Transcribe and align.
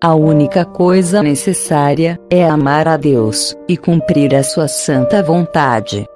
A 0.00 0.14
única 0.14 0.64
coisa 0.64 1.24
necessária 1.24 2.20
é 2.30 2.48
amar 2.48 2.86
a 2.86 2.96
Deus 2.96 3.58
e 3.68 3.76
cumprir 3.76 4.32
a 4.32 4.44
sua 4.44 4.68
santa 4.68 5.20
vontade. 5.24 6.06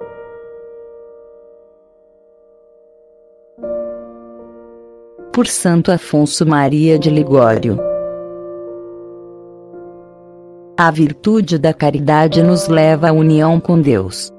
Por 5.33 5.47
Santo 5.47 5.91
Afonso 5.91 6.45
Maria 6.45 6.97
de 6.97 7.09
Ligório. 7.09 7.77
A 10.77 10.89
virtude 10.89 11.57
da 11.57 11.73
caridade 11.73 12.41
nos 12.41 12.69
leva 12.69 13.09
à 13.09 13.11
união 13.11 13.59
com 13.59 13.81
Deus. 13.81 14.31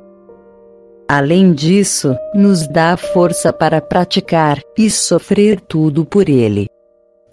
Além 1.07 1.53
disso, 1.53 2.17
nos 2.35 2.67
dá 2.67 2.97
força 2.97 3.53
para 3.53 3.83
praticar 3.83 4.59
e 4.79 4.89
sofrer 4.89 5.61
tudo 5.61 6.07
por 6.07 6.31
Ele. 6.31 6.67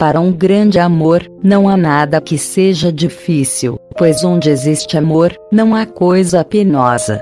Para 0.01 0.19
um 0.19 0.31
grande 0.31 0.79
amor, 0.79 1.31
não 1.43 1.69
há 1.69 1.77
nada 1.77 2.19
que 2.19 2.35
seja 2.35 2.91
difícil, 2.91 3.79
pois 3.95 4.23
onde 4.23 4.49
existe 4.49 4.97
amor, 4.97 5.31
não 5.51 5.75
há 5.75 5.85
coisa 5.85 6.43
penosa. 6.43 7.21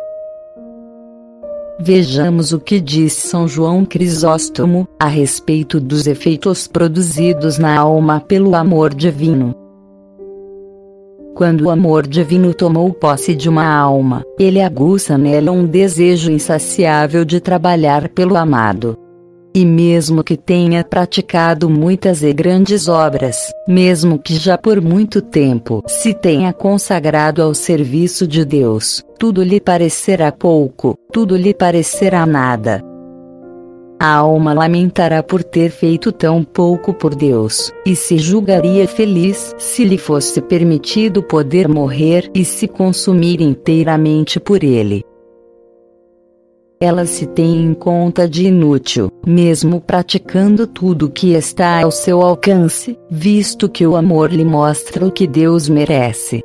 Vejamos 1.77 2.53
o 2.53 2.59
que 2.59 2.79
diz 2.79 3.11
São 3.11 3.49
João 3.49 3.83
Crisóstomo 3.83 4.88
a 4.97 5.07
respeito 5.07 5.77
dos 5.77 6.07
efeitos 6.07 6.67
produzidos 6.67 7.57
na 7.57 7.77
alma 7.77 8.21
pelo 8.21 8.55
amor 8.55 8.93
divino. 8.93 9.53
Quando 11.35 11.66
o 11.66 11.69
amor 11.69 12.07
divino 12.07 12.53
tomou 12.53 12.93
posse 12.93 13.35
de 13.35 13.49
uma 13.49 13.67
alma, 13.67 14.23
ele 14.39 14.61
aguça 14.61 15.17
nela 15.17 15.52
um 15.52 15.66
desejo 15.66 16.31
insaciável 16.31 17.25
de 17.25 17.41
trabalhar 17.41 18.07
pelo 18.07 18.38
amado. 18.38 18.97
E 19.53 19.66
mesmo 19.66 20.23
que 20.23 20.38
tenha 20.38 20.83
praticado 20.83 21.69
muitas 21.69 22.22
e 22.22 22.31
grandes 22.31 22.88
obras, 22.88 23.52
mesmo 23.67 24.19
que 24.19 24.36
já 24.36 24.58
por 24.58 24.80
muito 24.80 25.22
tempo 25.22 25.83
se 25.88 26.14
tenha 26.14 26.53
consagrado 26.53 27.42
ao 27.42 27.53
serviço 27.55 28.27
de 28.27 28.45
Deus, 28.45 29.03
tudo 29.17 29.42
lhe 29.42 29.59
parecerá 29.59 30.31
pouco, 30.31 30.95
tudo 31.11 31.36
lhe 31.36 31.53
parecerá 31.53 32.27
nada. 32.27 32.83
A 34.00 34.16
alma 34.16 34.53
lamentará 34.53 35.22
por 35.22 35.44
ter 35.44 35.72
feito 35.72 36.11
tão 36.11 36.42
pouco 36.42 36.94
por 36.94 37.14
Deus, 37.14 37.70
e 37.86 37.95
se 37.97 38.17
julgaria 38.17 38.88
feliz 38.88 39.53
se 39.58 39.83
lhe 39.83 39.97
fosse 39.97 40.42
permitido 40.42 41.22
poder 41.22 41.67
morrer 41.67 42.31
e 42.33 42.45
se 42.45 42.66
consumir 42.66 43.42
inteiramente 43.42 44.39
por 44.39 44.64
Ele. 44.64 45.03
Ela 46.81 47.05
se 47.05 47.25
tem 47.25 47.61
em 47.61 47.73
conta 47.73 48.25
de 48.25 48.45
inútil, 48.45 49.11
mesmo 49.27 49.81
praticando 49.81 50.66
tudo 50.66 51.09
que 51.09 51.33
está 51.33 51.83
ao 51.83 51.91
seu 51.91 52.21
alcance, 52.21 52.97
visto 53.11 53.67
que 53.67 53.86
o 53.86 53.97
amor 53.97 54.31
lhe 54.31 54.45
mostra 54.45 55.05
o 55.05 55.11
que 55.11 55.27
Deus 55.27 55.67
merece. 55.67 56.41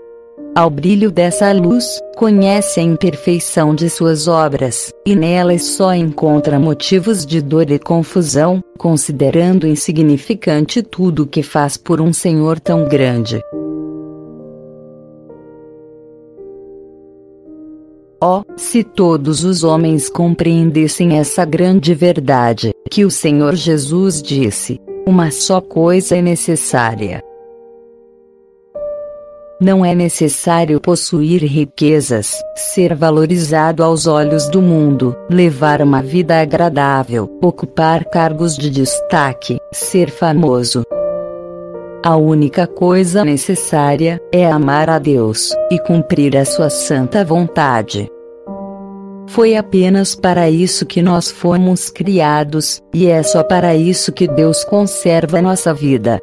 Ao 0.52 0.68
brilho 0.68 1.12
dessa 1.12 1.52
luz, 1.52 2.00
conhece 2.16 2.80
a 2.80 2.82
imperfeição 2.82 3.76
de 3.76 3.88
suas 3.88 4.26
obras, 4.26 4.92
e 5.06 5.14
nelas 5.14 5.62
só 5.62 5.94
encontra 5.94 6.58
motivos 6.58 7.24
de 7.24 7.41
dor 7.41 7.70
e 7.70 7.78
confusão, 7.78 8.60
considerando 8.76 9.69
insignificante 9.69 10.82
tudo 10.82 11.22
o 11.22 11.26
que 11.26 11.44
faz 11.44 11.76
por 11.76 12.00
um 12.00 12.12
Senhor 12.12 12.58
tão 12.58 12.88
grande. 12.88 13.41
Oh, 18.22 18.42
se 18.56 18.82
todos 18.82 19.44
os 19.44 19.64
homens 19.64 20.08
compreendessem 20.08 21.18
essa 21.18 21.44
grande 21.44 21.94
verdade, 21.94 22.72
que 22.90 23.04
o 23.04 23.10
Senhor 23.10 23.54
Jesus 23.54 24.22
disse: 24.22 24.80
uma 25.06 25.30
só 25.30 25.60
coisa 25.60 26.16
é 26.16 26.22
necessária 26.22 27.22
não 29.60 29.84
é 29.84 29.94
necessário 29.94 30.80
possuir 30.80 31.42
riquezas, 31.42 32.42
ser 32.54 32.94
valorizado 32.94 33.82
aos 33.82 34.06
olhos 34.06 34.48
do 34.48 34.60
mundo, 34.60 35.16
levar 35.30 35.80
uma 35.80 36.03
vida 36.03 36.41
agradável, 36.41 37.38
ocupar 37.42 38.04
cargos 38.04 38.56
de 38.56 38.69
destaque, 38.69 39.58
ser 39.72 40.10
famoso. 40.10 40.84
A 42.06 42.16
única 42.16 42.66
coisa 42.66 43.25
necessária 43.25 44.20
é 44.31 44.44
amar 44.44 44.91
a 44.91 44.98
Deus 44.98 45.54
e 45.70 45.78
cumprir 45.78 46.37
a 46.37 46.44
sua 46.44 46.69
santa 46.69 47.25
vontade. 47.25 48.10
Foi 49.28 49.56
apenas 49.56 50.15
para 50.15 50.50
isso 50.50 50.84
que 50.84 51.00
nós 51.00 51.31
fomos 51.31 51.88
criados, 51.88 52.82
e 52.92 53.06
é 53.06 53.22
só 53.22 53.42
para 53.42 53.75
isso 53.75 54.12
que 54.12 54.28
Deus 54.28 54.65
conserva 54.65 55.41
nossa 55.41 55.72
vida. 55.72 56.20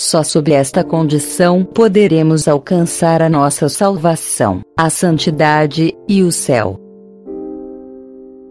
Só 0.00 0.22
sob 0.22 0.50
esta 0.50 0.82
condição 0.82 1.62
poderemos 1.62 2.48
alcançar 2.48 3.20
a 3.20 3.28
nossa 3.28 3.68
salvação, 3.68 4.62
a 4.78 4.88
santidade 4.88 5.92
e 6.08 6.22
o 6.22 6.32
céu. 6.32 6.80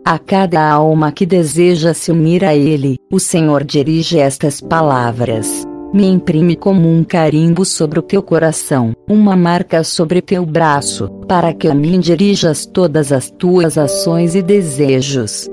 A 0.06 0.20
cada 0.20 0.64
alma 0.64 1.12
que 1.12 1.26
deseja 1.26 1.92
se 1.92 2.12
unir 2.12 2.46
a 2.46 2.54
Ele, 2.54 2.98
o 3.12 3.20
Senhor 3.20 3.64
dirige 3.64 4.20
estas 4.20 4.62
palavras. 4.62 5.73
Me 5.94 6.08
imprime 6.08 6.56
como 6.56 6.90
um 6.90 7.04
carimbo 7.04 7.64
sobre 7.64 8.00
o 8.00 8.02
teu 8.02 8.24
coração, 8.24 8.96
uma 9.08 9.36
marca 9.36 9.84
sobre 9.84 10.24
teu 10.24 10.44
braço, 10.44 11.08
para 11.28 11.54
que 11.54 11.68
a 11.68 11.76
mim 11.76 12.00
dirijas 12.00 12.66
todas 12.66 13.12
as 13.12 13.30
tuas 13.30 13.78
ações 13.78 14.34
e 14.34 14.42
desejos 14.42 15.48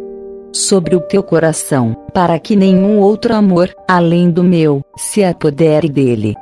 sobre 0.53 0.97
o 0.97 1.01
teu 1.01 1.23
coração, 1.23 1.97
para 2.13 2.39
que 2.39 2.57
nenhum 2.57 2.99
outro 2.99 3.35
amor, 3.35 3.71
além 3.87 4.31
do 4.31 4.43
meu, 4.43 4.83
se 4.97 5.23
apodere 5.23 5.89
dele. 5.89 6.35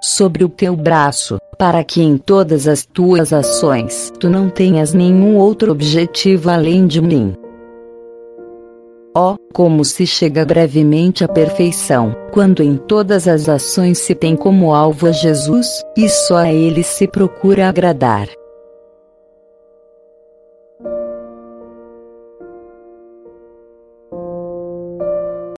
Sobre 0.00 0.44
o 0.44 0.48
teu 0.48 0.76
braço, 0.76 1.38
para 1.58 1.82
que 1.82 2.02
em 2.02 2.16
todas 2.18 2.68
as 2.68 2.84
tuas 2.84 3.32
ações 3.32 4.12
tu 4.20 4.30
não 4.30 4.48
tenhas 4.48 4.94
nenhum 4.94 5.36
outro 5.36 5.72
objetivo 5.72 6.50
além 6.50 6.86
de 6.86 7.00
mim. 7.00 7.34
Oh, 9.16 9.36
como 9.52 9.84
se 9.84 10.06
chega 10.06 10.44
brevemente 10.44 11.24
à 11.24 11.28
perfeição, 11.28 12.14
quando 12.32 12.62
em 12.62 12.76
todas 12.76 13.26
as 13.26 13.48
ações 13.48 13.98
se 13.98 14.14
tem 14.14 14.36
como 14.36 14.74
alvo 14.74 15.06
a 15.06 15.12
Jesus, 15.12 15.66
e 15.96 16.08
só 16.08 16.36
a 16.38 16.52
Ele 16.52 16.82
se 16.82 17.08
procura 17.08 17.68
agradar. 17.68 18.28